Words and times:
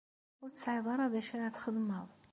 Ur 0.43 0.49
tesɛiḍ 0.51 0.85
ara 0.93 1.13
d 1.13 1.15
acu 1.19 1.33
ara 1.35 1.55
txedmeḍ? 1.55 2.07